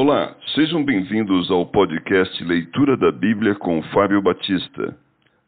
[0.00, 4.96] Olá, sejam bem-vindos ao podcast Leitura da Bíblia com Fábio Batista.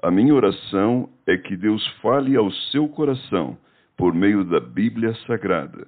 [0.03, 3.57] A minha oração é que Deus fale ao seu coração
[3.97, 5.87] por meio da Bíblia Sagrada.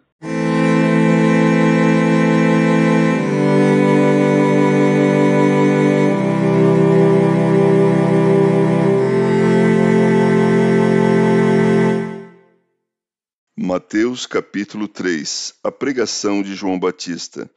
[13.57, 17.51] Mateus capítulo 3 A pregação de João Batista.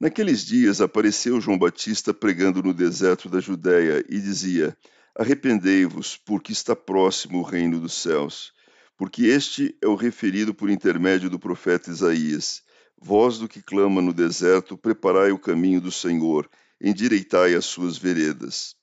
[0.00, 4.74] Naqueles dias apareceu João Batista pregando no deserto da Judéia e dizia:
[5.14, 8.54] Arrependei-vos, porque está próximo o reino dos céus.
[8.96, 12.62] Porque este é o referido por intermédio do profeta Isaías:
[12.98, 16.48] Voz do que clama no deserto, preparai o caminho do Senhor,
[16.80, 18.74] endireitai as suas veredas.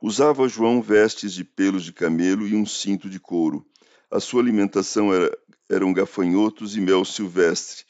[0.00, 3.66] Usava João vestes de pelos de camelo e um cinto de couro.
[4.08, 5.36] A sua alimentação era
[5.68, 7.84] eram gafanhotos e mel silvestre.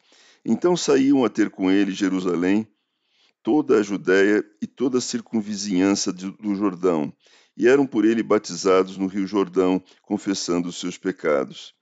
[0.44, 2.66] Então saíam a ter com ele Jerusalém,
[3.42, 7.12] toda a Judéia e toda a circunvizinhança do Jordão,
[7.56, 11.74] e eram por ele batizados no rio Jordão, confessando os seus pecados.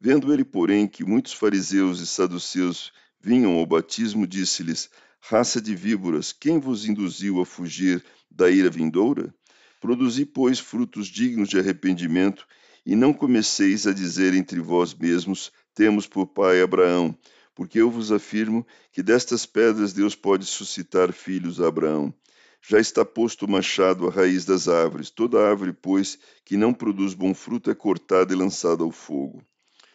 [0.00, 4.88] Vendo ele, porém, que muitos fariseus e saduceus vinham ao batismo, disse-lhes:
[5.20, 9.34] Raça de víboras, quem vos induziu a fugir da ira vindoura?
[9.80, 12.46] Produzi, pois, frutos dignos de arrependimento,
[12.86, 17.16] e não comeceis a dizer entre vós mesmos: Temos por pai Abraão,
[17.58, 22.14] porque eu vos afirmo que destas pedras Deus pode suscitar filhos a Abraão.
[22.62, 25.10] Já está posto o machado à raiz das árvores.
[25.10, 29.42] Toda árvore, pois, que não produz bom fruto é cortada e lançada ao fogo.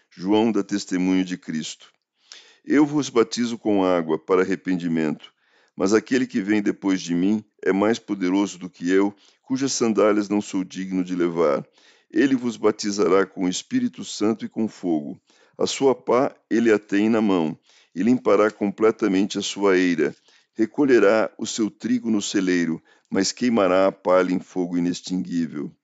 [0.09, 1.89] João dá testemunho de Cristo.
[2.65, 5.33] Eu vos batizo com água para arrependimento,
[5.73, 10.27] mas aquele que vem depois de mim é mais poderoso do que eu, cujas sandálias
[10.27, 11.65] não sou digno de levar.
[12.13, 15.19] Ele vos batizará com o Espírito Santo e com fogo.
[15.57, 17.57] A sua pá ele a tem na mão,
[17.95, 20.15] e limpará completamente a sua eira.
[20.53, 25.75] Recolherá o seu trigo no celeiro, mas queimará a palha em fogo inextinguível.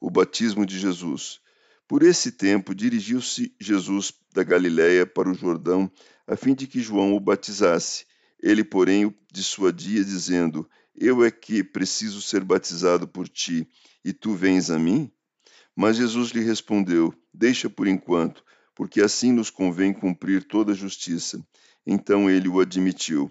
[0.00, 1.40] O batismo de Jesus.
[1.86, 5.90] Por esse tempo dirigiu-se Jesus da Galiléia para o Jordão,
[6.26, 8.06] a fim de que João o batizasse.
[8.42, 13.68] Ele, porém, o dissuadia, dizendo: Eu é que preciso ser batizado por ti,
[14.02, 15.12] e tu vens a mim?
[15.80, 21.42] Mas Jesus lhe respondeu: Deixa por enquanto, porque assim nos convém cumprir toda a justiça.
[21.86, 23.30] Então ele o admitiu.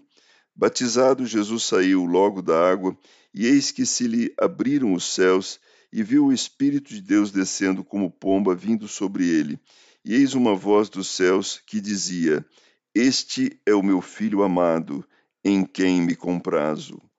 [0.55, 2.97] Batizado, Jesus saiu logo da água,
[3.31, 5.59] e eis que se lhe abriram os céus,
[5.93, 9.59] e viu o Espírito de Deus descendo como pomba vindo sobre ele.
[10.03, 12.43] E eis uma voz dos céus que dizia:
[12.95, 15.07] Este é o meu filho amado,
[15.45, 16.99] em quem me comprazo.